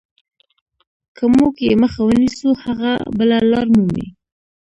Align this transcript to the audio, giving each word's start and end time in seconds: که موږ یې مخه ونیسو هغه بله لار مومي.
که 1.15 1.23
موږ 1.35 1.53
یې 1.67 1.73
مخه 1.81 2.01
ونیسو 2.05 2.49
هغه 2.63 2.91
بله 3.17 3.37
لار 3.51 3.67
مومي. 3.75 4.05